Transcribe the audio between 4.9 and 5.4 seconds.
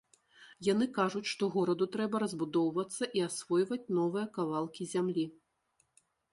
зямлі.